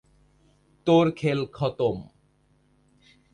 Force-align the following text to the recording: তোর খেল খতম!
তোর 0.87 1.05
খেল 1.11 1.39
খতম! 1.51 1.97